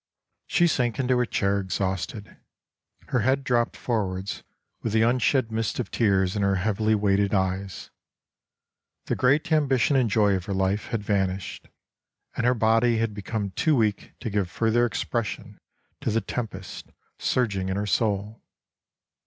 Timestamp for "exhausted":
1.59-2.35